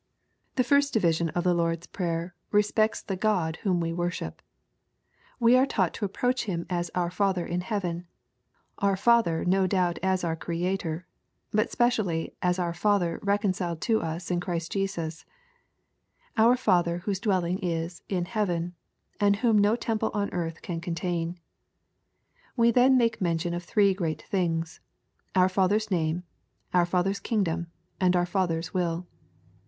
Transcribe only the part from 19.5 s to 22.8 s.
no temple on earth can contain. We